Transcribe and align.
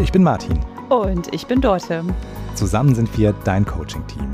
Ich 0.00 0.12
bin 0.12 0.22
Martin. 0.22 0.58
Und 0.88 1.32
ich 1.34 1.46
bin 1.46 1.60
Dorte. 1.60 2.02
Zusammen 2.54 2.94
sind 2.94 3.18
wir 3.18 3.34
dein 3.44 3.66
Coaching-Team. 3.66 4.30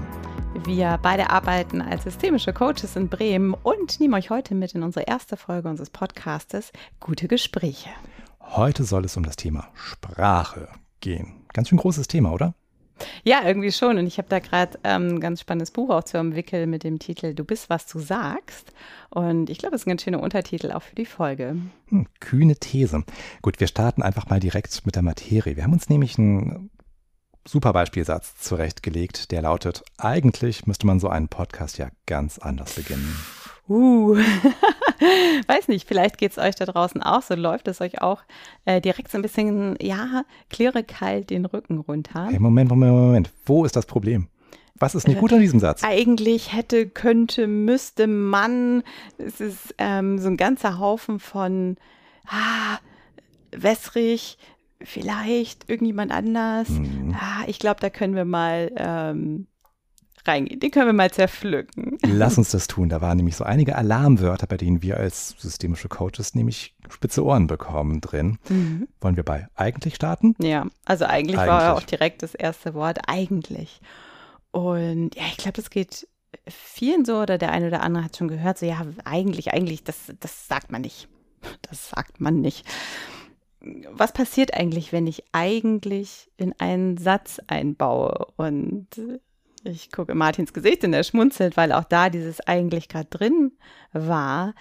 Wir 0.65 0.97
beide 1.03 1.31
arbeiten 1.31 1.83
als 1.83 2.05
systemische 2.05 2.53
Coaches 2.53 2.95
in 2.95 3.09
Bremen 3.09 3.53
und 3.65 3.99
nehmen 3.99 4.15
euch 4.15 4.31
heute 4.31 4.55
mit 4.55 4.77
in 4.77 4.85
unsere 4.85 5.07
erste 5.07 5.37
Folge 5.37 5.69
unseres 5.69 5.91
Podcastes 5.91 6.71
Gute 7.01 7.27
Gespräche. 7.27 7.91
Heute 8.41 8.85
soll 8.85 9.05
es 9.05 9.17
um 9.17 9.25
das 9.25 9.35
Thema 9.35 9.67
Sprache 9.75 10.69
gehen. 11.01 11.45
Ganz 11.53 11.69
schön 11.69 11.79
großes 11.79 12.07
Thema, 12.07 12.33
oder? 12.33 12.55
Ja, 13.25 13.43
irgendwie 13.45 13.73
schon. 13.73 13.99
Und 13.99 14.07
ich 14.07 14.19
habe 14.19 14.29
da 14.29 14.39
gerade 14.39 14.79
ähm, 14.85 15.17
ein 15.17 15.21
ganz 15.21 15.41
spannendes 15.41 15.71
Buch 15.71 15.91
auch 15.91 16.05
zu 16.05 16.19
entwickeln 16.19 16.71
mit 16.71 16.85
dem 16.85 16.99
Titel 16.99 17.35
Du 17.35 17.45
bist, 17.45 17.69
was 17.69 17.87
du 17.87 17.99
sagst. 17.99 18.73
Und 19.11 19.51
ich 19.51 19.59
glaube, 19.59 19.73
das 19.73 19.83
ist 19.83 19.87
ein 19.87 19.91
ganz 19.91 20.03
schöner 20.03 20.23
Untertitel 20.23 20.73
auch 20.73 20.83
für 20.83 20.95
die 20.95 21.07
Folge. 21.07 21.57
Hm, 21.89 22.07
kühne 22.21 22.57
These. 22.57 23.05
Gut, 23.43 23.61
wir 23.61 23.67
starten 23.67 24.03
einfach 24.03 24.29
mal 24.29 24.41
direkt 24.41 24.85
mit 24.87 24.95
der 24.95 25.03
Materie. 25.03 25.57
Wir 25.57 25.65
haben 25.65 25.73
uns 25.73 25.89
nämlich 25.89 26.19
einen 26.19 26.71
super 27.47 27.73
Beispielsatz 27.73 28.37
zurechtgelegt, 28.39 29.31
der 29.31 29.43
lautet, 29.43 29.83
eigentlich 29.99 30.67
müsste 30.67 30.87
man 30.87 31.01
so 31.01 31.09
einen 31.09 31.29
Podcast 31.29 31.79
ja 31.79 31.89
ganz 32.07 32.39
anders 32.39 32.75
beginnen. 32.75 33.17
Uh, 33.69 34.15
weiß 35.47 35.69
nicht, 35.69 35.89
vielleicht 35.89 36.19
geht 36.19 36.33
es 36.33 36.39
euch 36.39 36.55
da 36.55 36.67
draußen 36.67 37.03
auch 37.03 37.23
so, 37.23 37.35
läuft 37.35 37.67
es 37.69 37.81
euch 37.81 38.01
auch 38.01 38.23
äh, 38.65 38.81
direkt 38.81 39.11
so 39.11 39.19
ein 39.19 39.23
bisschen, 39.23 39.77
ja, 39.81 40.25
kläre 40.51 40.85
kalt 40.85 41.31
den 41.31 41.45
Rücken 41.45 41.79
runter. 41.79 42.29
Hey, 42.31 42.39
Moment, 42.39 42.71
Moment, 42.71 42.93
Moment, 42.93 43.33
wo 43.45 43.65
ist 43.65 43.75
das 43.75 43.87
Problem? 43.87 44.29
Was 44.79 44.95
ist 44.95 45.09
nicht 45.09 45.19
gut 45.19 45.33
an 45.33 45.41
diesem 45.41 45.59
Satz? 45.59 45.83
Eigentlich 45.83 46.53
hätte, 46.53 46.87
könnte, 46.87 47.47
müsste 47.47 48.07
man. 48.07 48.83
Es 49.17 49.41
ist 49.41 49.75
ähm, 49.79 50.19
so 50.19 50.29
ein 50.29 50.37
ganzer 50.37 50.79
Haufen 50.79 51.19
von 51.19 51.77
ah, 52.27 52.79
wässrig, 53.53 54.37
vielleicht 54.83 55.69
irgendjemand 55.71 56.13
anders. 56.13 56.69
Mhm. 56.69 57.17
Ah, 57.19 57.45
ich 57.47 57.59
glaube, 57.59 57.81
da 57.81 57.89
können 57.89 58.15
wir 58.15 58.27
mal 58.27 58.71
ähm, 58.77 59.47
reingehen. 60.27 60.61
Den 60.61 60.71
können 60.71 60.87
wir 60.87 60.93
mal 60.93 61.11
zerpflücken. 61.11 61.99
Lass 62.03 62.39
uns 62.39 62.51
das 62.51 62.67
tun. 62.67 62.89
Da 62.89 63.01
waren 63.01 63.17
nämlich 63.17 63.37
so 63.37 63.45
einige 63.45 63.77
Alarmwörter, 63.77 64.47
bei 64.47 64.57
denen 64.57 64.83
wir 64.83 64.97
als 64.99 65.35
systemische 65.39 65.89
Coaches 65.89 66.35
nämlich 66.35 66.75
spitze 66.89 67.25
Ohren 67.25 67.47
bekommen 67.47 68.01
drin. 68.01 68.39
Mhm. 68.49 68.89
Wollen 69.01 69.17
wir 69.17 69.25
bei 69.25 69.49
eigentlich 69.55 69.97
starten? 69.97 70.35
Ja, 70.39 70.67
also 70.85 71.05
eigentlich, 71.05 71.39
eigentlich. 71.39 71.51
war 71.51 71.63
ja 71.63 71.75
auch 71.75 71.83
direkt 71.83 72.23
das 72.23 72.35
erste 72.35 72.75
Wort 72.75 73.01
eigentlich. 73.09 73.81
Und 74.51 75.15
ja, 75.17 75.25
ich 75.31 75.37
glaube, 75.37 75.53
das 75.53 75.71
geht 75.71 76.09
vielen 76.49 77.05
so 77.05 77.21
oder 77.21 77.39
der 77.39 77.53
eine 77.53 77.69
oder 77.69 77.83
andere 77.83 78.05
hat 78.05 78.17
schon 78.17 78.29
gehört, 78.29 78.59
so 78.59 78.67
ja, 78.67 78.85
eigentlich, 79.05 79.53
eigentlich, 79.53 79.85
das, 79.85 80.13
das 80.21 80.49
sagt 80.49 80.71
man 80.71 80.83
nicht. 80.83 81.09
Das 81.63 81.91
sagt 81.91 82.21
man 82.21 82.41
nicht. 82.41 82.67
Was 83.91 84.13
passiert 84.13 84.55
eigentlich, 84.55 84.93
wenn 84.93 85.07
ich 85.07 85.25
eigentlich 85.33 86.31
in 86.37 86.53
einen 86.59 86.99
Satz 86.99 87.41
einbaue? 87.47 88.27
Und 88.37 88.87
ich 89.67 89.91
gucke 89.91 90.15
Martins 90.15 90.53
Gesicht 90.53 90.85
und 90.85 90.93
er 90.93 91.05
schmunzelt, 91.05 91.57
weil 91.57 91.73
auch 91.73 91.85
da 91.85 92.09
dieses 92.11 92.41
eigentlich 92.41 92.89
gerade 92.89 93.09
drin 93.11 93.53
war. 93.93 94.55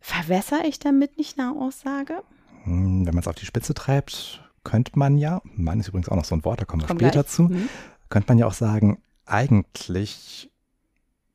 Verwässere 0.00 0.66
ich 0.66 0.78
damit 0.78 1.18
nicht 1.18 1.38
eine 1.38 1.52
Aussage? 1.52 2.22
Hm, 2.64 3.06
wenn 3.06 3.14
man 3.14 3.20
es 3.20 3.28
auf 3.28 3.34
die 3.34 3.46
Spitze 3.46 3.74
treibt, 3.74 4.42
könnte 4.64 4.92
man 4.98 5.18
ja, 5.18 5.40
Mann 5.44 5.80
ist 5.80 5.88
übrigens 5.88 6.08
auch 6.08 6.16
noch 6.16 6.24
so 6.24 6.34
ein 6.34 6.44
Wort, 6.44 6.60
da 6.60 6.64
kommen 6.64 6.82
wir 6.82 6.88
Komm 6.88 6.98
später 6.98 7.22
gleich. 7.22 7.26
zu, 7.26 7.42
mhm. 7.44 7.68
könnte 8.08 8.28
man 8.28 8.38
ja 8.38 8.46
auch 8.46 8.52
sagen, 8.52 9.02
eigentlich 9.26 10.50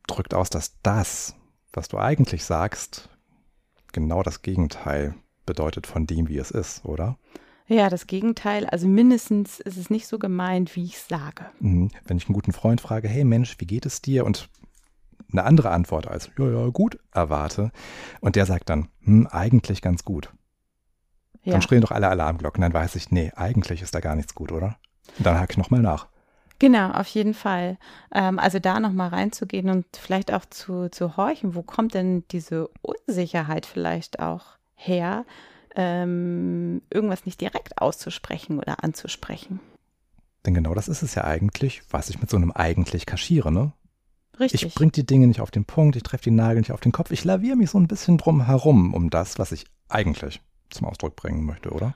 drückt 0.08 0.34
aus, 0.34 0.50
dass 0.50 0.74
das, 0.82 1.36
was 1.74 1.88
du 1.88 1.98
eigentlich 1.98 2.44
sagst, 2.44 3.10
genau 3.94 4.24
das 4.24 4.42
Gegenteil 4.42 5.16
bedeutet 5.46 5.88
von 5.88 6.08
dem, 6.08 6.28
wie 6.28 6.38
es 6.38 6.52
ist, 6.52 6.86
oder? 6.86 7.18
Ja, 7.68 7.90
das 7.90 8.08
Gegenteil. 8.08 8.66
Also 8.68 8.88
mindestens 8.88 9.60
ist 9.60 9.78
es 9.78 9.90
nicht 9.90 10.08
so 10.08 10.20
gemeint, 10.20 10.76
wie 10.76 10.84
ich 10.84 10.96
es 10.96 11.08
sage. 11.08 11.46
Mhm. 11.60 11.90
Wenn 12.06 12.18
ich 12.18 12.28
einen 12.28 12.36
guten 12.36 12.52
Freund 12.52 12.80
frage, 12.80 13.08
hey 13.08 13.24
Mensch, 13.24 13.56
wie 13.60 13.66
geht 13.66 13.86
es 13.86 14.02
dir? 14.02 14.26
Und 14.26 14.50
eine 15.32 15.44
andere 15.44 15.72
Antwort 15.72 16.08
als, 16.08 16.30
ja, 16.38 16.48
ja, 16.48 16.68
gut, 16.70 17.00
erwarte. 17.12 17.72
Und 18.22 18.36
der 18.36 18.46
sagt 18.46 18.70
dann, 18.70 18.90
hm, 19.02 19.28
eigentlich 19.28 19.82
ganz 19.82 20.06
gut. 20.06 20.30
Ja. 21.44 21.54
Dann 21.54 21.62
schrillen 21.62 21.82
doch 21.82 21.92
alle 21.92 22.08
Alarmglocken. 22.08 22.62
Dann 22.62 22.74
weiß 22.74 22.96
ich, 22.96 23.12
nee, 23.12 23.32
eigentlich 23.36 23.82
ist 23.82 23.96
da 23.96 24.00
gar 24.00 24.16
nichts 24.16 24.36
gut, 24.36 24.52
oder? 24.52 24.78
Und 25.18 25.26
dann 25.26 25.40
hake 25.40 25.54
ich 25.54 25.58
nochmal 25.58 25.82
nach. 25.82 26.08
Genau, 26.60 26.92
auf 26.92 27.08
jeden 27.08 27.34
Fall. 27.34 27.78
Ähm, 28.14 28.40
also 28.40 28.60
da 28.60 28.80
nochmal 28.80 29.10
reinzugehen 29.10 29.70
und 29.70 29.86
vielleicht 29.98 30.32
auch 30.32 30.46
zu, 30.46 30.90
zu 30.90 31.18
horchen, 31.18 31.54
wo 31.54 31.64
kommt 31.64 31.94
denn 31.94 32.24
diese 32.32 32.70
Unsicherheit 32.82 33.66
vielleicht 33.66 34.20
auch 34.20 34.58
her? 34.76 35.26
Ähm, 35.76 36.82
irgendwas 36.90 37.26
nicht 37.26 37.42
direkt 37.42 37.82
auszusprechen 37.82 38.60
oder 38.60 38.84
anzusprechen. 38.84 39.60
Denn 40.46 40.54
genau 40.54 40.74
das 40.74 40.88
ist 40.88 41.02
es 41.02 41.16
ja 41.16 41.24
eigentlich, 41.24 41.82
was 41.90 42.10
ich 42.10 42.20
mit 42.20 42.30
so 42.30 42.38
einem 42.38 42.52
eigentlich 42.52 43.06
kaschiere, 43.06 43.52
ne? 43.52 43.74
Richtig. 44.40 44.64
Ich 44.64 44.76
bringe 44.76 44.92
die 44.92 45.06
Dinge 45.06 45.28
nicht 45.28 45.40
auf 45.40 45.52
den 45.52 45.66
Punkt, 45.66 45.96
ich 45.96 46.04
treffe 46.04 46.26
die 46.26 46.32
Nagel 46.32 46.60
nicht 46.60 46.72
auf 46.72 46.82
den 46.82 46.92
Kopf, 46.92 47.12
ich 47.12 47.24
laviere 47.24 47.56
mich 47.56 47.70
so 47.70 47.80
ein 47.80 47.88
bisschen 47.88 48.18
drum 48.18 48.46
herum 48.46 48.94
um 48.94 49.10
das, 49.10 49.40
was 49.40 49.52
ich 49.52 49.66
eigentlich 49.88 50.42
zum 50.70 50.88
Ausdruck 50.88 51.16
bringen 51.16 51.46
möchte, 51.46 51.70
oder? 51.70 51.96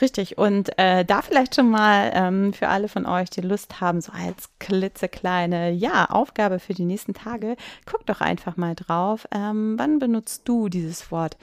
Richtig. 0.00 0.38
Und 0.38 0.78
äh, 0.78 1.04
da 1.04 1.22
vielleicht 1.22 1.56
schon 1.56 1.70
mal 1.70 2.12
ähm, 2.14 2.52
für 2.52 2.68
alle 2.68 2.88
von 2.88 3.04
euch, 3.04 3.30
die 3.30 3.40
Lust 3.40 3.80
haben, 3.80 4.00
so 4.00 4.12
als 4.12 4.50
klitzekleine, 4.60 5.72
ja, 5.72 6.04
Aufgabe 6.06 6.60
für 6.60 6.74
die 6.74 6.84
nächsten 6.84 7.14
Tage, 7.14 7.56
guck 7.84 8.06
doch 8.06 8.20
einfach 8.20 8.56
mal 8.56 8.74
drauf. 8.76 9.26
Ähm, 9.32 9.74
wann 9.76 9.98
benutzt 9.98 10.42
du 10.44 10.68
dieses 10.68 11.10
Wort 11.10 11.36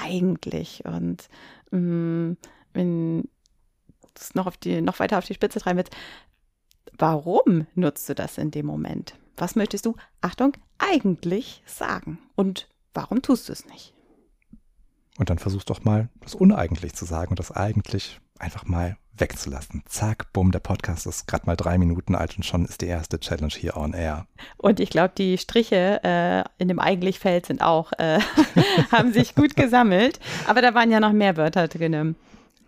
eigentlich? 0.00 0.84
Und 0.84 1.28
mh, 1.70 1.78
mm, 1.78 2.36
wenn 2.72 3.28
es 4.14 4.34
noch, 4.34 4.52
noch 4.64 4.98
weiter 4.98 5.18
auf 5.18 5.24
die 5.24 5.34
Spitze 5.34 5.60
treiben 5.60 5.78
willst, 5.78 5.96
warum 6.98 7.66
nutzt 7.74 8.08
du 8.08 8.14
das 8.14 8.38
in 8.38 8.50
dem 8.50 8.66
Moment? 8.66 9.14
Was 9.36 9.56
möchtest 9.56 9.86
du, 9.86 9.96
Achtung, 10.20 10.52
eigentlich 10.78 11.62
sagen? 11.66 12.18
Und 12.34 12.68
warum 12.94 13.22
tust 13.22 13.48
du 13.48 13.52
es 13.52 13.66
nicht? 13.66 13.92
Und 15.18 15.30
dann 15.30 15.38
versuchst 15.38 15.70
doch 15.70 15.84
mal, 15.84 16.08
das 16.20 16.34
uneigentlich 16.34 16.94
zu 16.94 17.04
sagen 17.04 17.30
und 17.30 17.38
das 17.38 17.50
eigentlich 17.50 18.20
einfach 18.38 18.64
mal 18.66 18.96
wegzulassen. 19.18 19.82
Zack, 19.86 20.32
bumm, 20.32 20.52
der 20.52 20.58
Podcast 20.60 21.06
ist 21.06 21.26
gerade 21.26 21.46
mal 21.46 21.56
drei 21.56 21.78
Minuten 21.78 22.14
alt 22.14 22.36
und 22.36 22.44
schon 22.44 22.64
ist 22.64 22.80
die 22.80 22.86
erste 22.86 23.18
Challenge 23.20 23.52
hier 23.54 23.76
on 23.76 23.92
air. 23.92 24.26
Und 24.56 24.80
ich 24.80 24.90
glaube, 24.90 25.14
die 25.16 25.38
Striche 25.38 26.00
äh, 26.02 26.44
in 26.58 26.68
dem 26.68 26.78
eigentlich 26.78 27.18
Feld 27.18 27.46
sind 27.46 27.62
auch, 27.62 27.92
äh, 27.98 28.20
haben 28.92 29.12
sich 29.12 29.34
gut 29.34 29.56
gesammelt. 29.56 30.20
Aber 30.46 30.62
da 30.62 30.74
waren 30.74 30.90
ja 30.90 31.00
noch 31.00 31.12
mehr 31.12 31.36
Wörter 31.36 31.68
drin. 31.68 32.16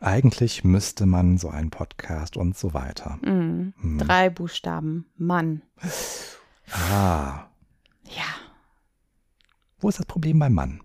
Eigentlich 0.01 0.65
müsste 0.65 1.07
man 1.07 1.39
so 1.39 1.49
einen 1.49 1.71
Podcast 1.71 2.37
und 2.37 2.57
so 2.57 2.73
weiter. 2.73 3.19
Mhm. 3.23 3.75
Mhm. 3.81 3.99
Drei 3.99 4.31
Buchstaben. 4.31 5.07
Mann. 5.17 5.63
Ah. 6.71 7.49
Ja. 8.05 8.25
Wo 9.81 9.89
ist 9.89 9.99
das 9.99 10.07
Problem 10.07 10.39
beim 10.39 10.55
Mann? 10.55 10.81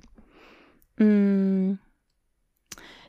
Mhm. 0.97 1.79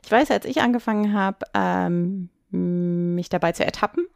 Ich 0.03 0.11
weiß, 0.11 0.29
als 0.29 0.45
ich 0.45 0.61
angefangen 0.61 1.13
habe, 1.13 1.45
ähm, 1.55 2.29
mich 2.55 3.29
dabei 3.29 3.51
zu 3.51 3.65
ertappen 3.65 4.07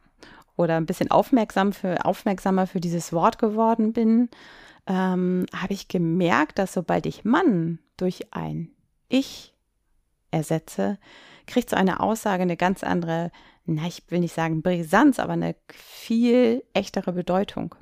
oder 0.56 0.76
ein 0.76 0.86
bisschen 0.86 1.10
aufmerksam 1.10 1.72
für, 1.72 2.04
aufmerksamer 2.04 2.66
für 2.66 2.80
dieses 2.80 3.12
Wort 3.12 3.38
geworden 3.38 3.92
bin, 3.92 4.28
ähm, 4.86 5.46
habe 5.54 5.72
ich 5.72 5.88
gemerkt, 5.88 6.58
dass 6.58 6.72
sobald 6.72 7.06
ich 7.06 7.24
Mann 7.24 7.78
durch 7.96 8.32
ein 8.32 8.70
Ich 9.08 9.54
ersetze, 10.30 10.98
kriegt 11.46 11.70
so 11.70 11.76
eine 11.76 12.00
Aussage 12.00 12.42
eine 12.42 12.56
ganz 12.56 12.82
andere, 12.82 13.30
na, 13.66 13.86
ich 13.86 14.02
will 14.08 14.20
nicht 14.20 14.34
sagen 14.34 14.62
Brisanz, 14.62 15.18
aber 15.18 15.34
eine 15.34 15.56
viel 15.68 16.62
echtere 16.72 17.12
Bedeutung. 17.12 17.74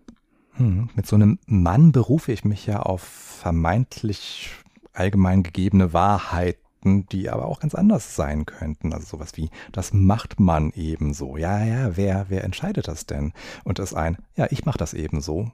Hm, 0.53 0.91
mit 0.95 1.07
so 1.07 1.17
einem 1.17 1.39
Mann 1.47 1.93
berufe 1.93 2.33
ich 2.33 2.45
mich 2.45 2.67
ja 2.67 2.81
auf 2.81 3.03
vermeintlich 3.03 4.51
allgemein 4.93 5.43
gegebene 5.43 5.93
Wahrheit 5.93 6.59
Fakten, 6.79 7.07
die 7.07 7.29
aber 7.29 7.47
auch 7.47 7.61
ganz 7.61 7.75
anders 7.75 8.17
sein 8.17 8.47
könnten. 8.47 8.93
Also 8.93 9.07
sowas 9.07 9.33
wie, 9.37 9.51
das 9.73 9.93
macht 9.93 10.41
man 10.41 10.73
ebenso. 10.75 11.37
Ja, 11.37 11.65
ja, 11.65 11.97
wer, 11.97 12.27
wer 12.29 12.45
entscheidet 12.45 12.89
das 12.89 13.07
denn? 13.07 13.33
Und 13.65 13.79
das 13.79 13.95
ein, 13.95 14.19
ja, 14.37 14.47
ich 14.51 14.65
mache 14.65 14.79
das 14.79 14.95
ebenso. 14.95 15.51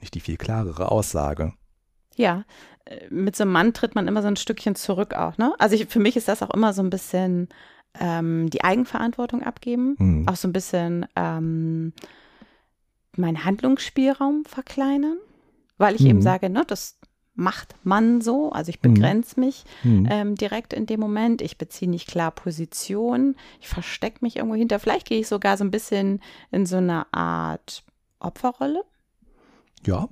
Nicht 0.00 0.14
die 0.14 0.20
viel 0.20 0.36
klarere 0.36 0.90
Aussage. 0.90 1.52
Ja, 2.16 2.44
äh, 2.84 3.08
mit 3.10 3.36
so 3.36 3.44
einem 3.44 3.52
Mann 3.52 3.72
tritt 3.72 3.94
man 3.94 4.08
immer 4.08 4.22
so 4.22 4.28
ein 4.28 4.36
Stückchen 4.36 4.74
zurück 4.74 5.14
auch, 5.14 5.38
ne? 5.38 5.54
Also 5.58 5.76
ich, 5.76 5.86
für 5.86 6.00
mich 6.00 6.16
ist 6.16 6.28
das 6.28 6.42
auch 6.42 6.50
immer 6.50 6.72
so 6.72 6.82
ein 6.82 6.90
bisschen 6.90 7.48
ähm, 7.98 8.50
die 8.50 8.64
Eigenverantwortung 8.64 9.42
abgeben, 9.42 9.96
mhm. 9.98 10.28
auch 10.28 10.36
so 10.36 10.48
ein 10.48 10.52
bisschen 10.52 11.06
ähm, 11.16 11.92
meinen 13.16 13.44
Handlungsspielraum 13.44 14.44
verkleinern, 14.44 15.18
weil 15.78 15.94
ich 15.94 16.02
mhm. 16.02 16.08
eben 16.08 16.22
sage, 16.22 16.50
ne, 16.50 16.64
das, 16.66 16.98
macht 17.34 17.74
man 17.82 18.20
so. 18.20 18.50
Also 18.52 18.70
ich 18.70 18.80
begrenze 18.80 19.38
mhm. 19.38 19.46
mich 19.46 19.64
mhm. 19.82 20.08
ähm, 20.10 20.34
direkt 20.34 20.72
in 20.72 20.86
dem 20.86 21.00
Moment. 21.00 21.42
Ich 21.42 21.58
beziehe 21.58 21.90
nicht 21.90 22.08
klar 22.08 22.30
Position. 22.30 23.36
Ich 23.60 23.68
verstecke 23.68 24.18
mich 24.20 24.36
irgendwo 24.36 24.56
hinter. 24.56 24.78
Vielleicht 24.78 25.06
gehe 25.06 25.20
ich 25.20 25.28
sogar 25.28 25.56
so 25.56 25.64
ein 25.64 25.70
bisschen 25.70 26.20
in 26.50 26.66
so 26.66 26.76
eine 26.76 27.12
Art 27.12 27.84
Opferrolle. 28.18 28.82
Ja, 29.84 30.08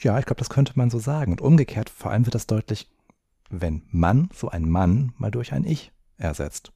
ja, 0.00 0.18
ich 0.18 0.26
glaube, 0.26 0.38
das 0.38 0.50
könnte 0.50 0.72
man 0.76 0.90
so 0.90 0.98
sagen. 0.98 1.32
Und 1.32 1.40
umgekehrt, 1.40 1.88
vor 1.88 2.10
allem 2.10 2.26
wird 2.26 2.34
das 2.34 2.46
deutlich, 2.46 2.90
wenn 3.50 3.82
Mann 3.90 4.28
so 4.34 4.48
ein 4.48 4.68
Mann 4.68 5.12
mal 5.18 5.30
durch 5.30 5.52
ein 5.52 5.64
Ich 5.64 5.92
ersetzt. 6.18 6.72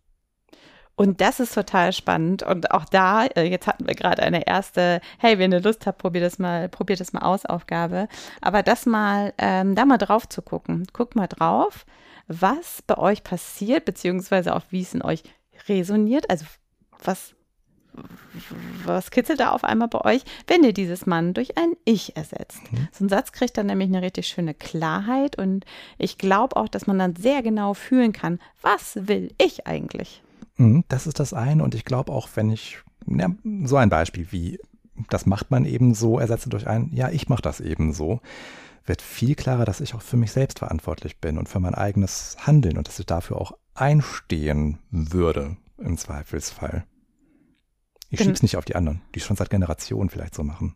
Und 0.98 1.20
das 1.20 1.38
ist 1.38 1.54
total 1.54 1.92
spannend. 1.92 2.42
Und 2.42 2.72
auch 2.72 2.84
da, 2.84 3.26
äh, 3.26 3.44
jetzt 3.44 3.68
hatten 3.68 3.86
wir 3.86 3.94
gerade 3.94 4.20
eine 4.20 4.48
erste, 4.48 5.00
hey, 5.18 5.38
wenn 5.38 5.52
ihr 5.52 5.60
Lust 5.60 5.86
habt, 5.86 5.98
probiert 5.98 6.24
das 6.24 6.40
mal, 6.40 6.68
probiert 6.68 6.98
das 6.98 7.12
mal 7.12 7.22
aus, 7.22 7.46
Aufgabe. 7.46 8.08
Aber 8.40 8.64
das 8.64 8.84
mal, 8.84 9.32
ähm, 9.38 9.76
da 9.76 9.84
mal 9.84 9.98
drauf 9.98 10.28
zu 10.28 10.42
gucken. 10.42 10.88
Guckt 10.92 11.14
mal 11.14 11.28
drauf, 11.28 11.86
was 12.26 12.82
bei 12.84 12.98
euch 12.98 13.22
passiert, 13.22 13.84
beziehungsweise 13.84 14.56
auch 14.56 14.62
wie 14.70 14.82
es 14.82 14.92
in 14.92 15.02
euch 15.02 15.22
resoniert. 15.68 16.28
Also 16.30 16.46
was, 17.04 17.36
was 18.84 19.12
kitzelt 19.12 19.38
da 19.38 19.52
auf 19.52 19.62
einmal 19.62 19.86
bei 19.86 20.00
euch, 20.04 20.24
wenn 20.48 20.64
ihr 20.64 20.72
dieses 20.72 21.06
Mann 21.06 21.32
durch 21.32 21.56
ein 21.56 21.74
Ich 21.84 22.16
ersetzt? 22.16 22.72
Mhm. 22.72 22.88
So 22.90 23.04
ein 23.04 23.08
Satz 23.08 23.30
kriegt 23.30 23.56
dann 23.56 23.66
nämlich 23.66 23.88
eine 23.88 24.02
richtig 24.02 24.26
schöne 24.26 24.52
Klarheit 24.52 25.38
und 25.38 25.64
ich 25.96 26.18
glaube 26.18 26.56
auch, 26.56 26.68
dass 26.68 26.88
man 26.88 26.98
dann 26.98 27.14
sehr 27.14 27.42
genau 27.42 27.74
fühlen 27.74 28.12
kann, 28.12 28.40
was 28.62 29.06
will 29.06 29.32
ich 29.38 29.68
eigentlich? 29.68 30.24
Mhm, 30.58 30.84
das 30.88 31.06
ist 31.06 31.18
das 31.18 31.32
eine. 31.32 31.64
Und 31.64 31.74
ich 31.74 31.84
glaube 31.84 32.12
auch, 32.12 32.28
wenn 32.34 32.50
ich 32.50 32.78
ja, 33.06 33.30
so 33.64 33.76
ein 33.76 33.88
Beispiel 33.88 34.28
wie, 34.30 34.58
das 35.08 35.26
macht 35.26 35.50
man 35.50 35.64
eben 35.64 35.94
so, 35.94 36.18
ersetze 36.18 36.50
durch 36.50 36.66
ein, 36.66 36.90
ja, 36.92 37.08
ich 37.08 37.28
mache 37.28 37.42
das 37.42 37.60
eben 37.60 37.92
so, 37.92 38.20
wird 38.84 39.02
viel 39.02 39.34
klarer, 39.34 39.64
dass 39.64 39.80
ich 39.80 39.94
auch 39.94 40.02
für 40.02 40.16
mich 40.16 40.32
selbst 40.32 40.58
verantwortlich 40.58 41.18
bin 41.18 41.38
und 41.38 41.48
für 41.48 41.60
mein 41.60 41.74
eigenes 41.74 42.36
Handeln 42.40 42.78
und 42.78 42.88
dass 42.88 42.98
ich 42.98 43.06
dafür 43.06 43.40
auch 43.40 43.52
einstehen 43.74 44.78
würde, 44.90 45.56
im 45.78 45.96
Zweifelsfall. 45.96 46.84
Ich 48.10 48.20
schieb's 48.20 48.42
nicht 48.42 48.56
auf 48.56 48.64
die 48.64 48.74
anderen, 48.74 49.02
die 49.14 49.20
schon 49.20 49.36
seit 49.36 49.50
Generationen 49.50 50.10
vielleicht 50.10 50.34
so 50.34 50.42
machen. 50.42 50.74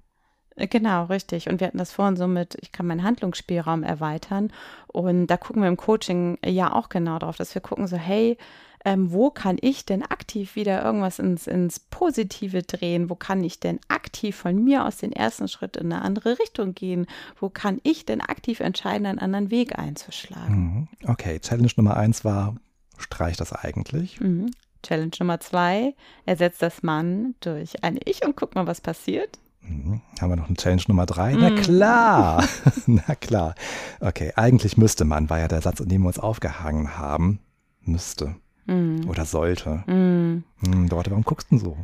Äh, 0.57 0.67
genau, 0.67 1.05
richtig. 1.05 1.49
Und 1.49 1.61
wir 1.61 1.67
hatten 1.67 1.79
das 1.79 1.93
vorhin 1.93 2.17
so 2.17 2.27
mit, 2.27 2.57
ich 2.61 2.73
kann 2.73 2.87
meinen 2.87 3.03
Handlungsspielraum 3.03 3.83
erweitern. 3.83 4.53
Und 4.87 5.27
da 5.29 5.37
gucken 5.37 5.63
wir 5.63 5.69
im 5.69 5.77
Coaching 5.77 6.39
ja 6.45 6.73
auch 6.73 6.89
genau 6.89 7.19
drauf, 7.19 7.37
dass 7.37 7.55
wir 7.55 7.63
gucken 7.63 7.87
so, 7.87 7.97
hey, 7.97 8.37
ähm, 8.85 9.13
wo 9.13 9.31
kann 9.31 9.59
ich 9.61 9.85
denn 9.87 10.03
aktiv 10.03 10.57
wieder 10.57 10.85
irgendwas 10.85 11.19
ins, 11.19 11.47
ins 11.47 11.79
Positive 11.79 12.63
drehen? 12.63 13.11
Wo 13.11 13.15
kann 13.15 13.45
ich 13.45 13.61
denn 13.61 13.79
aktiv 13.89 14.37
von 14.37 14.63
mir 14.63 14.85
aus 14.85 14.97
den 14.97 15.13
ersten 15.13 15.49
Schritt 15.49 15.77
in 15.77 15.93
eine 15.93 16.03
andere 16.03 16.39
Richtung 16.39 16.75
gehen? 16.75 17.07
Wo 17.39 17.49
kann 17.49 17.81
ich 17.85 18.07
denn 18.07 18.21
aktiv 18.21 18.61
entscheiden, 18.61 19.07
einen 19.07 19.19
anderen 19.19 19.51
Weg 19.51 19.79
einzuschlagen? 19.79 20.57
Mhm. 20.57 20.89
Okay, 21.09 21.39
Challenge 21.39 21.71
Nummer 21.77 21.97
eins 21.97 22.25
war, 22.25 22.57
streich 22.99 23.37
das 23.37 23.53
eigentlich. 23.53 24.21
Mhm. 24.21 24.51
Challenge 24.83 25.13
Nummer 25.21 25.39
zwei, 25.39 25.95
ersetzt 26.27 26.61
das 26.61 26.83
Mann 26.83 27.35
durch 27.41 27.85
ein 27.85 28.01
Ich 28.05 28.25
und 28.27 28.37
guck 28.37 28.57
mal, 28.57 28.67
was 28.67 28.81
passiert. 28.81 29.39
Mhm. 29.61 30.01
Haben 30.21 30.31
wir 30.31 30.37
noch 30.37 30.49
eine 30.49 30.57
Challenge 30.57 30.83
Nummer 30.89 31.07
drei? 31.07 31.35
Na 31.35 31.51
mhm. 31.51 31.57
klar, 31.57 32.45
na 32.87 33.15
klar. 33.15 33.55
Okay, 34.01 34.33
eigentlich 34.35 34.77
müsste 34.77 35.05
man, 35.05 35.31
war 35.31 35.39
ja 35.39 35.47
der 35.47 35.63
Satz, 35.63 35.79
in 35.79 35.89
dem 35.89 36.03
wir 36.03 36.09
uns 36.09 36.19
aufgehangen 36.19 36.99
haben. 36.99 37.39
Müsste. 37.85 38.37
Mm. 38.67 39.09
Oder 39.09 39.25
sollte. 39.25 39.85
Mm. 39.87 40.45
Hm, 40.65 40.89
Dorte, 40.89 41.11
warum 41.11 41.25
guckst 41.25 41.51
du 41.51 41.57
denn 41.57 41.65
so? 41.65 41.77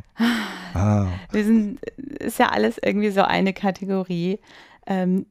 Ah. 0.73 1.07
Wir 1.31 1.43
sind, 1.43 1.83
ist 1.97 2.37
ja 2.37 2.49
alles 2.49 2.77
irgendwie 2.77 3.09
so 3.09 3.23
eine 3.23 3.53
Kategorie. 3.53 4.39
Ähm, 4.85 5.25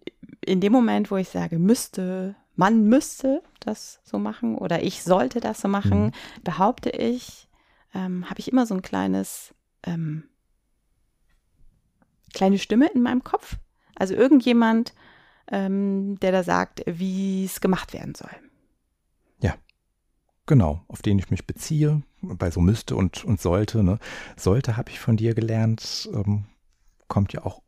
in 0.44 0.60
dem 0.60 0.72
Moment, 0.72 1.12
wo 1.12 1.16
ich 1.16 1.28
sage, 1.28 1.60
müsste, 1.60 2.34
man 2.56 2.88
müsste 2.88 3.42
das 3.60 4.00
so 4.02 4.18
machen 4.18 4.56
oder 4.56 4.82
ich 4.82 5.04
sollte 5.04 5.38
das 5.40 5.60
so 5.60 5.68
machen, 5.68 6.06
mm. 6.06 6.12
behaupte 6.42 6.90
ich, 6.90 7.48
ähm, 7.94 8.28
habe 8.28 8.40
ich 8.40 8.50
immer 8.50 8.66
so 8.66 8.74
ein 8.74 8.82
kleines, 8.82 9.54
ähm, 9.84 10.24
kleine 12.34 12.58
Stimme 12.58 12.88
in 12.92 13.02
meinem 13.02 13.22
Kopf. 13.22 13.58
Also 13.94 14.14
irgendjemand, 14.14 14.92
ähm, 15.50 16.18
der 16.20 16.32
da 16.32 16.42
sagt, 16.42 16.82
wie 16.86 17.44
es 17.44 17.60
gemacht 17.60 17.92
werden 17.92 18.14
soll. 18.14 18.30
Genau, 20.48 20.80
auf 20.88 21.02
den 21.02 21.18
ich 21.18 21.30
mich 21.30 21.46
beziehe, 21.46 22.02
bei 22.22 22.50
so 22.50 22.60
müsste 22.60 22.96
und, 22.96 23.22
und 23.22 23.38
sollte. 23.38 23.84
Ne? 23.84 23.98
Sollte 24.34 24.78
habe 24.78 24.88
ich 24.88 24.98
von 24.98 25.18
dir 25.18 25.34
gelernt, 25.34 26.08
ähm, 26.14 26.46
kommt 27.06 27.34
ja 27.34 27.44
auch 27.44 27.60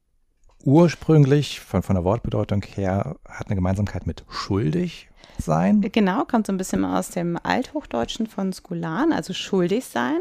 ursprünglich 0.64 1.60
von, 1.60 1.82
von 1.82 1.94
der 1.94 2.04
Wortbedeutung 2.04 2.62
her, 2.62 3.16
hat 3.28 3.48
eine 3.48 3.56
Gemeinsamkeit 3.56 4.06
mit 4.06 4.24
schuldig 4.30 5.10
sein. 5.36 5.82
Genau, 5.92 6.24
kommt 6.24 6.46
so 6.46 6.54
ein 6.54 6.56
bisschen 6.56 6.86
aus 6.86 7.10
dem 7.10 7.38
Althochdeutschen 7.42 8.26
von 8.26 8.50
Skulan, 8.54 9.12
also 9.12 9.34
schuldig 9.34 9.84
sein. 9.84 10.20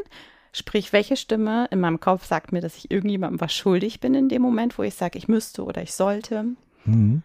Sprich, 0.52 0.92
welche 0.92 1.16
Stimme 1.16 1.68
in 1.72 1.80
meinem 1.80 2.02
Kopf 2.02 2.26
sagt 2.26 2.52
mir, 2.52 2.60
dass 2.60 2.76
ich 2.76 2.92
irgendjemandem 2.92 3.40
was 3.40 3.54
schuldig 3.54 4.02
bin 4.02 4.16
in 4.16 4.28
dem 4.28 4.42
Moment, 4.42 4.78
wo 4.78 4.84
ich 4.84 4.96
sage, 4.96 5.18
ich 5.18 5.30
müsste 5.30 5.64
oder 5.64 5.82
ich 5.82 5.94
sollte. 5.94 6.46
Mhm. 6.84 7.24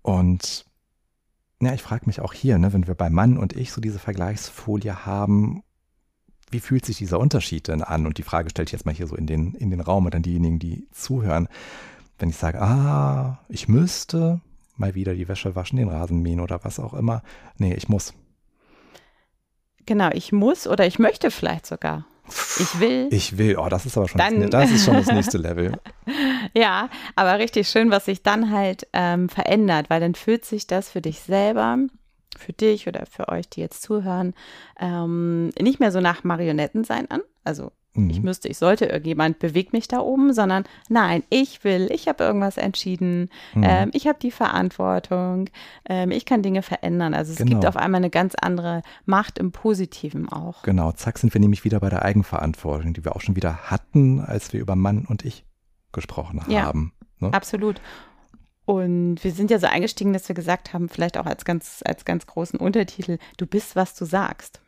Und 0.00 0.65
ja, 1.60 1.72
ich 1.72 1.82
frage 1.82 2.06
mich 2.06 2.20
auch 2.20 2.32
hier, 2.32 2.58
ne, 2.58 2.72
wenn 2.72 2.86
wir 2.86 2.94
bei 2.94 3.10
Mann 3.10 3.38
und 3.38 3.54
ich 3.54 3.72
so 3.72 3.80
diese 3.80 3.98
Vergleichsfolie 3.98 5.06
haben, 5.06 5.62
wie 6.50 6.60
fühlt 6.60 6.84
sich 6.84 6.98
dieser 6.98 7.18
Unterschied 7.18 7.68
denn 7.68 7.82
an? 7.82 8.06
Und 8.06 8.18
die 8.18 8.22
Frage 8.22 8.50
stelle 8.50 8.66
ich 8.66 8.72
jetzt 8.72 8.86
mal 8.86 8.94
hier 8.94 9.06
so 9.06 9.16
in 9.16 9.26
den, 9.26 9.54
in 9.54 9.70
den 9.70 9.80
Raum 9.80 10.06
und 10.06 10.14
an 10.14 10.22
diejenigen, 10.22 10.58
die 10.58 10.86
zuhören. 10.92 11.48
Wenn 12.18 12.30
ich 12.30 12.36
sage, 12.36 12.60
ah, 12.62 13.40
ich 13.48 13.68
müsste 13.68 14.40
mal 14.76 14.94
wieder 14.94 15.14
die 15.14 15.28
Wäsche 15.28 15.56
waschen, 15.56 15.78
den 15.78 15.88
Rasen 15.88 16.22
mähen 16.22 16.40
oder 16.40 16.62
was 16.62 16.78
auch 16.78 16.94
immer. 16.94 17.22
Nee, 17.56 17.74
ich 17.74 17.88
muss. 17.88 18.14
Genau, 19.86 20.10
ich 20.12 20.32
muss 20.32 20.66
oder 20.66 20.86
ich 20.86 20.98
möchte 20.98 21.30
vielleicht 21.30 21.66
sogar. 21.66 22.06
Ich 22.58 22.80
will. 22.80 23.08
Ich 23.10 23.38
will. 23.38 23.56
Oh, 23.56 23.68
das 23.68 23.86
ist 23.86 23.96
aber 23.96 24.08
schon, 24.08 24.18
dann, 24.18 24.40
das, 24.42 24.50
das, 24.50 24.70
ist 24.70 24.84
schon 24.84 24.94
das 24.94 25.06
nächste 25.12 25.38
Level. 25.38 25.78
ja, 26.54 26.88
aber 27.14 27.38
richtig 27.38 27.68
schön, 27.68 27.90
was 27.90 28.04
sich 28.04 28.22
dann 28.22 28.50
halt 28.50 28.86
ähm, 28.92 29.28
verändert, 29.28 29.90
weil 29.90 30.00
dann 30.00 30.14
fühlt 30.14 30.44
sich 30.44 30.66
das 30.66 30.90
für 30.90 31.00
dich 31.00 31.20
selber, 31.20 31.78
für 32.38 32.52
dich 32.52 32.86
oder 32.88 33.06
für 33.06 33.28
euch, 33.28 33.48
die 33.48 33.60
jetzt 33.60 33.82
zuhören, 33.82 34.34
ähm, 34.78 35.50
nicht 35.60 35.80
mehr 35.80 35.92
so 35.92 36.00
nach 36.00 36.24
Marionetten 36.24 36.84
sein 36.84 37.10
an. 37.10 37.22
Also 37.44 37.72
mhm. 37.94 38.10
ich 38.10 38.22
müsste, 38.22 38.48
ich 38.48 38.58
sollte, 38.58 38.86
irgendjemand 38.86 39.38
bewegt 39.38 39.72
mich 39.72 39.88
da 39.88 40.00
oben, 40.00 40.32
sondern 40.32 40.64
nein, 40.88 41.22
ich 41.30 41.64
will, 41.64 41.88
ich 41.90 42.08
habe 42.08 42.24
irgendwas 42.24 42.56
entschieden, 42.56 43.30
mhm. 43.54 43.64
ähm, 43.64 43.90
ich 43.92 44.06
habe 44.06 44.18
die 44.20 44.30
Verantwortung, 44.30 45.48
ähm, 45.88 46.10
ich 46.10 46.26
kann 46.26 46.42
Dinge 46.42 46.62
verändern. 46.62 47.14
Also 47.14 47.32
es 47.32 47.38
genau. 47.38 47.50
gibt 47.50 47.66
auf 47.66 47.76
einmal 47.76 48.00
eine 48.00 48.10
ganz 48.10 48.34
andere 48.40 48.82
Macht 49.06 49.38
im 49.38 49.52
Positiven 49.52 50.28
auch. 50.28 50.62
Genau, 50.62 50.92
zack 50.92 51.18
sind 51.18 51.32
wir 51.32 51.40
nämlich 51.40 51.64
wieder 51.64 51.80
bei 51.80 51.88
der 51.88 52.02
Eigenverantwortung, 52.02 52.92
die 52.92 53.04
wir 53.04 53.16
auch 53.16 53.20
schon 53.20 53.36
wieder 53.36 53.70
hatten, 53.70 54.20
als 54.20 54.52
wir 54.52 54.60
über 54.60 54.76
Mann 54.76 55.06
und 55.06 55.24
ich 55.24 55.44
gesprochen 55.96 56.40
ja, 56.46 56.62
haben. 56.62 56.92
Ne? 57.18 57.32
Absolut. 57.32 57.80
Und 58.64 59.22
wir 59.22 59.32
sind 59.32 59.50
ja 59.50 59.58
so 59.58 59.66
eingestiegen, 59.66 60.12
dass 60.12 60.28
wir 60.28 60.34
gesagt 60.34 60.72
haben, 60.72 60.88
vielleicht 60.88 61.18
auch 61.18 61.26
als 61.26 61.44
ganz, 61.44 61.82
als 61.84 62.04
ganz 62.04 62.26
großen 62.26 62.58
Untertitel, 62.58 63.18
du 63.36 63.46
bist, 63.46 63.74
was 63.74 63.94
du 63.94 64.04
sagst. 64.04 64.60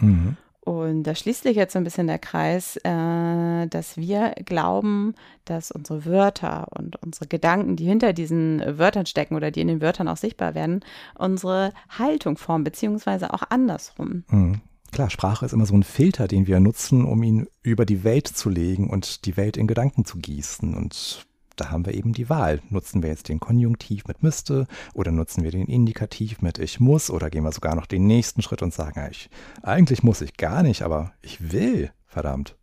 Mhm. 0.00 0.36
Und 0.62 1.04
da 1.04 1.14
schließt 1.14 1.44
sich 1.44 1.56
jetzt 1.56 1.72
so 1.72 1.78
ein 1.78 1.84
bisschen 1.84 2.06
der 2.06 2.18
Kreis, 2.18 2.76
äh, 2.84 3.66
dass 3.66 3.96
wir 3.96 4.34
glauben, 4.44 5.14
dass 5.44 5.70
unsere 5.70 6.04
Wörter 6.04 6.68
und 6.76 7.02
unsere 7.02 7.26
Gedanken, 7.26 7.76
die 7.76 7.86
hinter 7.86 8.12
diesen 8.12 8.62
Wörtern 8.78 9.06
stecken 9.06 9.36
oder 9.36 9.50
die 9.50 9.62
in 9.62 9.68
den 9.68 9.80
Wörtern 9.80 10.06
auch 10.06 10.18
sichtbar 10.18 10.54
werden, 10.54 10.84
unsere 11.18 11.72
Haltung 11.88 12.36
formen, 12.36 12.64
beziehungsweise 12.64 13.32
auch 13.32 13.42
andersrum. 13.48 14.24
Mhm. 14.28 14.60
Klar, 14.92 15.10
Sprache 15.10 15.46
ist 15.46 15.52
immer 15.52 15.66
so 15.66 15.74
ein 15.74 15.82
Filter, 15.82 16.26
den 16.26 16.46
wir 16.46 16.58
nutzen, 16.60 17.04
um 17.04 17.22
ihn 17.22 17.46
über 17.62 17.86
die 17.86 18.02
Welt 18.04 18.26
zu 18.26 18.50
legen 18.50 18.90
und 18.90 19.24
die 19.24 19.36
Welt 19.36 19.56
in 19.56 19.66
Gedanken 19.66 20.04
zu 20.04 20.18
gießen. 20.18 20.74
Und 20.74 21.26
da 21.56 21.70
haben 21.70 21.86
wir 21.86 21.94
eben 21.94 22.12
die 22.12 22.28
Wahl. 22.28 22.60
Nutzen 22.70 23.02
wir 23.02 23.10
jetzt 23.10 23.28
den 23.28 23.38
Konjunktiv 23.38 24.06
mit 24.06 24.22
müsste 24.22 24.66
oder 24.94 25.12
nutzen 25.12 25.44
wir 25.44 25.50
den 25.50 25.66
Indikativ 25.66 26.42
mit 26.42 26.58
ich 26.58 26.80
muss 26.80 27.10
oder 27.10 27.30
gehen 27.30 27.44
wir 27.44 27.52
sogar 27.52 27.76
noch 27.76 27.86
den 27.86 28.06
nächsten 28.06 28.42
Schritt 28.42 28.62
und 28.62 28.74
sagen, 28.74 29.06
ich, 29.10 29.30
eigentlich 29.62 30.02
muss 30.02 30.22
ich 30.22 30.36
gar 30.36 30.62
nicht, 30.62 30.82
aber 30.82 31.12
ich 31.22 31.52
will, 31.52 31.92
verdammt. 32.06 32.56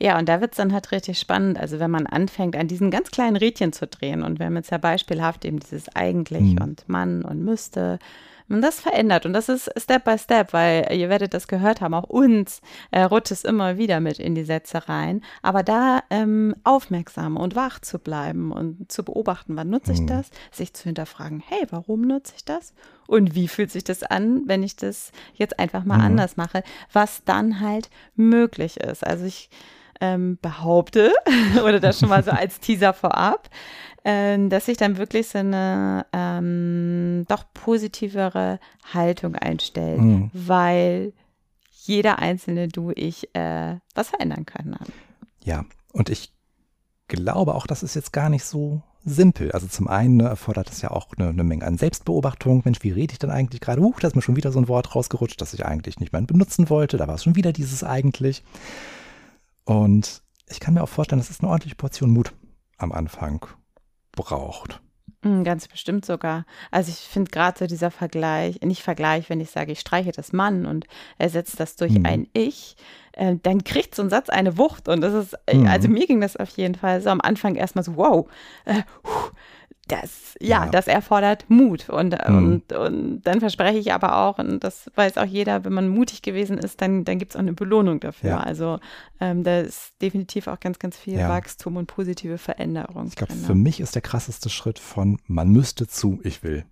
Ja, 0.00 0.18
und 0.18 0.28
da 0.28 0.40
wird 0.40 0.52
es 0.52 0.58
dann 0.58 0.72
halt 0.72 0.92
richtig 0.92 1.18
spannend. 1.18 1.58
Also 1.58 1.80
wenn 1.80 1.90
man 1.90 2.06
anfängt, 2.06 2.54
an 2.56 2.68
diesen 2.68 2.90
ganz 2.90 3.10
kleinen 3.10 3.36
Rädchen 3.36 3.72
zu 3.72 3.86
drehen 3.86 4.22
und 4.22 4.38
wir 4.38 4.46
haben 4.46 4.56
jetzt 4.56 4.70
ja 4.70 4.78
beispielhaft 4.78 5.44
eben 5.44 5.58
dieses 5.58 5.88
eigentlich 5.96 6.52
hm. 6.52 6.62
und 6.62 6.88
Mann 6.88 7.24
und 7.24 7.44
müsste 7.44 7.98
und 8.48 8.62
das 8.62 8.80
verändert 8.80 9.26
und 9.26 9.32
das 9.32 9.48
ist 9.48 9.70
Step 9.76 10.04
by 10.04 10.18
Step, 10.18 10.52
weil 10.52 10.88
ihr 10.92 11.08
werdet 11.08 11.34
das 11.34 11.48
gehört 11.48 11.80
haben, 11.80 11.94
auch 11.94 12.04
uns 12.04 12.60
äh, 12.90 13.02
rutscht 13.02 13.32
es 13.32 13.44
immer 13.44 13.78
wieder 13.78 14.00
mit 14.00 14.18
in 14.18 14.34
die 14.34 14.44
Sätze 14.44 14.88
rein. 14.88 15.22
Aber 15.42 15.62
da 15.62 16.02
ähm, 16.10 16.54
aufmerksam 16.64 17.36
und 17.36 17.56
wach 17.56 17.78
zu 17.80 17.98
bleiben 17.98 18.52
und 18.52 18.90
zu 18.90 19.04
beobachten, 19.04 19.56
wann 19.56 19.70
nutze 19.70 19.92
ich 19.92 20.00
mhm. 20.00 20.06
das, 20.06 20.30
sich 20.50 20.72
zu 20.72 20.84
hinterfragen, 20.84 21.42
hey, 21.46 21.66
warum 21.70 22.02
nutze 22.02 22.34
ich 22.36 22.44
das? 22.44 22.72
Und 23.06 23.34
wie 23.34 23.48
fühlt 23.48 23.70
sich 23.70 23.84
das 23.84 24.02
an, 24.02 24.42
wenn 24.46 24.62
ich 24.62 24.76
das 24.76 25.12
jetzt 25.34 25.58
einfach 25.58 25.84
mal 25.84 25.98
mhm. 25.98 26.04
anders 26.04 26.36
mache, 26.36 26.62
was 26.92 27.24
dann 27.24 27.60
halt 27.60 27.90
möglich 28.16 28.78
ist. 28.78 29.06
Also 29.06 29.24
ich 29.24 29.50
ähm, 30.00 30.38
behaupte, 30.40 31.12
oder 31.64 31.80
das 31.80 31.98
schon 31.98 32.08
mal 32.08 32.22
so 32.22 32.30
als 32.30 32.60
Teaser 32.60 32.92
vorab, 32.92 33.48
äh, 34.04 34.38
dass 34.48 34.66
sich 34.66 34.76
dann 34.76 34.96
wirklich 34.96 35.28
so 35.28 35.38
eine 35.38 36.06
ähm, 36.12 37.24
doch 37.28 37.44
positivere 37.54 38.60
Haltung 38.92 39.34
einstellt, 39.34 40.00
mhm. 40.00 40.30
weil 40.32 41.12
jeder 41.70 42.18
einzelne 42.18 42.68
du, 42.68 42.92
ich 42.94 43.34
äh, 43.34 43.76
was 43.94 44.10
verändern 44.10 44.44
können. 44.46 44.76
Ja, 45.42 45.64
und 45.92 46.10
ich 46.10 46.32
glaube 47.08 47.54
auch, 47.54 47.66
das 47.66 47.82
ist 47.82 47.94
jetzt 47.94 48.12
gar 48.12 48.28
nicht 48.28 48.44
so 48.44 48.82
simpel. 49.04 49.52
Also 49.52 49.66
zum 49.66 49.88
einen 49.88 50.18
ne, 50.18 50.28
erfordert 50.28 50.70
es 50.70 50.82
ja 50.82 50.90
auch 50.90 51.08
eine, 51.16 51.30
eine, 51.30 51.44
Menge 51.44 51.64
an 51.64 51.78
Selbstbeobachtung. 51.78 52.62
Mensch, 52.64 52.82
wie 52.82 52.90
rede 52.90 53.12
ich 53.12 53.18
denn 53.18 53.30
eigentlich 53.30 53.60
gerade? 53.60 53.80
Huch, 53.80 54.00
da 54.00 54.08
ist 54.08 54.16
mir 54.16 54.22
schon 54.22 54.36
wieder 54.36 54.52
so 54.52 54.58
ein 54.58 54.68
Wort 54.68 54.94
rausgerutscht, 54.94 55.40
das 55.40 55.54
ich 55.54 55.64
eigentlich 55.64 55.98
nicht 55.98 56.12
mehr 56.12 56.22
benutzen 56.22 56.68
wollte. 56.70 56.96
Da 56.96 57.08
war 57.08 57.14
es 57.14 57.24
schon 57.24 57.36
wieder 57.36 57.52
dieses 57.52 57.82
eigentlich. 57.84 58.42
Und 59.68 60.22
ich 60.48 60.60
kann 60.60 60.72
mir 60.72 60.82
auch 60.82 60.88
vorstellen, 60.88 61.20
dass 61.20 61.28
es 61.28 61.40
eine 61.40 61.50
ordentliche 61.50 61.76
Portion 61.76 62.08
Mut 62.08 62.32
am 62.78 62.90
Anfang 62.90 63.44
braucht. 64.12 64.80
Mm, 65.20 65.42
ganz 65.42 65.68
bestimmt 65.68 66.06
sogar. 66.06 66.46
Also 66.70 66.90
ich 66.90 67.00
finde 67.00 67.30
gerade 67.30 67.58
so 67.58 67.66
dieser 67.66 67.90
Vergleich, 67.90 68.62
nicht 68.62 68.82
Vergleich, 68.82 69.28
wenn 69.28 69.42
ich 69.42 69.50
sage, 69.50 69.72
ich 69.72 69.80
streiche 69.80 70.10
das 70.10 70.32
Mann 70.32 70.64
und 70.64 70.86
ersetze 71.18 71.58
das 71.58 71.76
durch 71.76 71.92
mhm. 71.92 72.06
ein 72.06 72.28
Ich, 72.32 72.76
äh, 73.12 73.36
dann 73.42 73.62
kriegt 73.62 73.94
so 73.94 74.00
ein 74.00 74.08
Satz 74.08 74.30
eine 74.30 74.56
Wucht. 74.56 74.88
Und 74.88 75.02
das 75.02 75.12
ist, 75.12 75.36
mhm. 75.52 75.66
also 75.66 75.88
mir 75.88 76.06
ging 76.06 76.22
das 76.22 76.38
auf 76.38 76.48
jeden 76.56 76.74
Fall 76.74 77.02
so 77.02 77.10
am 77.10 77.20
Anfang 77.20 77.54
erstmal 77.54 77.84
so, 77.84 77.96
wow, 77.96 78.26
äh, 78.64 78.82
das, 79.88 80.36
ja, 80.40 80.64
ja, 80.64 80.70
das 80.70 80.86
erfordert 80.86 81.46
Mut. 81.48 81.88
Und, 81.88 82.16
mhm. 82.28 82.36
und, 82.36 82.72
und 82.72 83.22
dann 83.22 83.40
verspreche 83.40 83.78
ich 83.78 83.92
aber 83.92 84.18
auch, 84.18 84.38
und 84.38 84.62
das 84.62 84.90
weiß 84.94 85.18
auch 85.18 85.24
jeder, 85.24 85.64
wenn 85.64 85.72
man 85.72 85.88
mutig 85.88 86.22
gewesen 86.22 86.58
ist, 86.58 86.80
dann, 86.80 87.04
dann 87.04 87.18
gibt 87.18 87.32
es 87.32 87.36
auch 87.36 87.40
eine 87.40 87.54
Belohnung 87.54 88.00
dafür. 88.00 88.30
Ja. 88.30 88.40
Also 88.40 88.78
ähm, 89.20 89.44
da 89.44 89.60
ist 89.60 89.94
definitiv 90.00 90.46
auch 90.46 90.60
ganz, 90.60 90.78
ganz 90.78 90.96
viel 90.96 91.18
ja. 91.18 91.28
Wachstum 91.28 91.76
und 91.76 91.86
positive 91.86 92.38
Veränderung. 92.38 93.06
Ich 93.08 93.16
glaube, 93.16 93.34
für 93.34 93.54
mich 93.54 93.80
ist 93.80 93.94
der 93.94 94.02
krasseste 94.02 94.50
Schritt 94.50 94.78
von 94.78 95.18
man 95.26 95.50
müsste 95.50 95.86
zu 95.86 96.20
ich 96.22 96.42
will. 96.42 96.64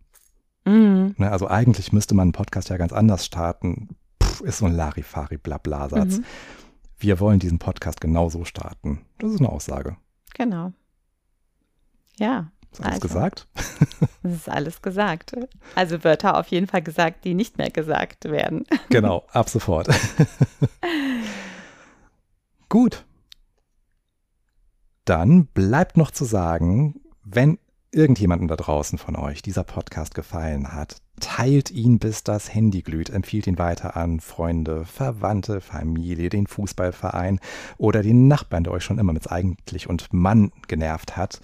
Mhm. 0.65 1.15
Ne, 1.17 1.31
also 1.31 1.49
eigentlich 1.49 1.93
müsste 1.93 2.15
man 2.15 2.25
einen 2.25 2.33
Podcast 2.33 2.69
ja 2.69 2.77
ganz 2.77 2.93
anders 2.93 3.25
starten. 3.25 3.97
Puh, 4.19 4.45
ist 4.45 4.59
so 4.59 4.67
ein 4.67 4.77
Larifari-Blabla-Satz. 4.77 6.19
Mhm. 6.19 6.25
Wir 6.99 7.21
wollen 7.21 7.39
diesen 7.39 7.59
Podcast 7.59 8.01
genauso 8.01 8.45
starten. 8.45 9.03
Das 9.19 9.33
ist 9.33 9.41
eine 9.41 9.51
Aussage. 9.51 9.97
Genau. 10.35 10.73
Ja, 12.19 12.51
ist 12.79 12.85
alles 12.85 13.03
also, 13.03 13.09
gesagt? 13.09 13.47
Das 14.23 14.33
ist 14.33 14.49
alles 14.49 14.83
gesagt. 14.83 15.37
Also 15.77 16.03
Wörter 16.03 16.37
auf 16.37 16.49
jeden 16.49 16.67
Fall 16.67 16.83
gesagt, 16.83 17.25
die 17.25 17.35
nicht 17.35 17.59
mehr 17.59 17.71
gesagt 17.71 18.25
werden. 18.25 18.65
Genau, 18.89 19.25
ab 19.33 19.49
sofort. 19.49 19.89
Gut. 22.69 23.05
Dann 25.05 25.47
bleibt 25.47 25.97
noch 25.97 26.11
zu 26.11 26.25
sagen, 26.25 27.01
wenn 27.25 27.59
irgendjemanden 27.93 28.49
da 28.49 28.57
draußen 28.57 28.99
von 28.99 29.17
euch 29.17 29.43
dieser 29.43 29.65
Podcast 29.65 30.15
gefallen 30.15 30.73
hat, 30.73 30.97
teilt 31.21 31.71
ihn, 31.71 31.99
bis 31.99 32.25
das 32.25 32.53
Handy 32.53 32.83
glüht, 32.83 33.11
empfiehlt 33.11 33.47
ihn 33.47 33.59
weiter 33.59 33.97
an 33.97 34.21
Freunde, 34.21 34.85
Verwandte, 34.85 35.61
Familie, 35.61 36.29
den 36.29 36.47
Fußballverein 36.47 37.41
oder 37.79 38.03
den 38.03 38.29
Nachbarn, 38.29 38.65
der 38.65 38.73
euch 38.73 38.85
schon 38.85 38.99
immer 38.99 39.13
mit 39.13 39.31
eigentlich 39.31 39.89
und 39.89 40.13
Mann 40.13 40.53
genervt 40.69 41.17
hat. 41.17 41.41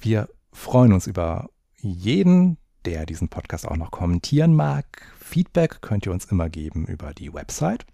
Wir 0.00 0.28
freuen 0.56 0.92
uns 0.92 1.06
über 1.06 1.48
jeden, 1.78 2.58
der 2.84 3.06
diesen 3.06 3.28
Podcast 3.28 3.68
auch 3.68 3.76
noch 3.76 3.90
kommentieren 3.90 4.54
mag. 4.56 4.86
Feedback 5.18 5.82
könnt 5.82 6.06
ihr 6.06 6.12
uns 6.12 6.26
immer 6.26 6.48
geben 6.48 6.86
über 6.86 7.12
die 7.12 7.32
Website. 7.32 7.84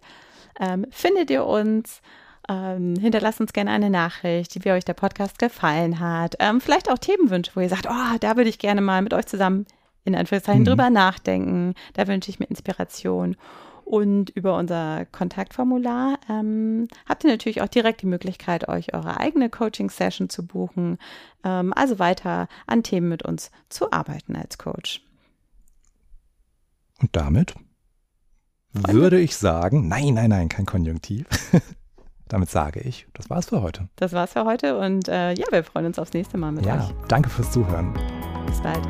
ähm, 0.60 0.86
findet 0.90 1.30
ihr 1.30 1.46
uns. 1.46 2.02
Ähm, 2.48 2.94
hinterlasst 2.94 3.40
uns 3.40 3.52
gerne 3.52 3.72
eine 3.72 3.90
Nachricht, 3.90 4.64
wie 4.64 4.70
euch 4.70 4.84
der 4.84 4.94
Podcast 4.94 5.40
gefallen 5.40 5.98
hat. 5.98 6.36
Ähm, 6.38 6.60
vielleicht 6.60 6.88
auch 6.88 6.98
Themenwünsche, 6.98 7.50
wo 7.54 7.60
ihr 7.60 7.68
sagt, 7.68 7.88
oh, 7.90 8.16
da 8.20 8.36
würde 8.36 8.50
ich 8.50 8.60
gerne 8.60 8.80
mal 8.80 9.02
mit 9.02 9.12
euch 9.12 9.26
zusammen 9.26 9.66
in 10.04 10.14
Anführungszeichen 10.14 10.62
mhm. 10.62 10.66
drüber 10.66 10.90
nachdenken. 10.90 11.74
Da 11.94 12.06
wünsche 12.06 12.30
ich 12.30 12.38
mir 12.38 12.46
Inspiration. 12.46 13.34
Und 13.86 14.30
über 14.30 14.56
unser 14.56 15.04
Kontaktformular 15.06 16.18
ähm, 16.28 16.88
habt 17.08 17.22
ihr 17.22 17.30
natürlich 17.30 17.62
auch 17.62 17.68
direkt 17.68 18.02
die 18.02 18.06
Möglichkeit, 18.06 18.68
euch 18.68 18.94
eure 18.94 19.20
eigene 19.20 19.48
Coaching-Session 19.48 20.28
zu 20.28 20.44
buchen. 20.44 20.98
Ähm, 21.44 21.72
also 21.72 22.00
weiter 22.00 22.48
an 22.66 22.82
Themen 22.82 23.08
mit 23.08 23.22
uns 23.22 23.52
zu 23.68 23.92
arbeiten 23.92 24.34
als 24.34 24.58
Coach. 24.58 25.02
Und 27.00 27.14
damit 27.14 27.54
würde 28.72 29.20
ich 29.20 29.36
sagen, 29.36 29.86
nein, 29.86 30.14
nein, 30.14 30.30
nein, 30.30 30.48
kein 30.48 30.66
Konjunktiv. 30.66 31.26
damit 32.26 32.50
sage 32.50 32.80
ich, 32.80 33.06
das 33.14 33.30
war's 33.30 33.46
für 33.46 33.62
heute. 33.62 33.88
Das 33.94 34.12
war's 34.12 34.32
für 34.32 34.44
heute 34.44 34.80
und 34.80 35.06
äh, 35.06 35.32
ja, 35.34 35.46
wir 35.50 35.62
freuen 35.62 35.86
uns 35.86 36.00
aufs 36.00 36.12
nächste 36.12 36.38
Mal 36.38 36.50
mit 36.50 36.66
ja, 36.66 36.78
euch. 36.78 36.94
Danke 37.06 37.30
fürs 37.30 37.52
Zuhören. 37.52 37.94
Bis 38.46 38.60
bald. 38.60 38.84